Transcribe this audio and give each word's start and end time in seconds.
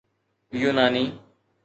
يوناني 0.61 1.05